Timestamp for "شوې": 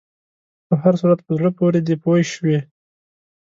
2.33-2.57